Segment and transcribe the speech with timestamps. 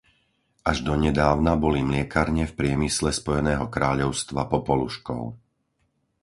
[0.71, 5.23] Až donedávna boli mliekarne v priemysle Spojeného kráľovstva popoluškou.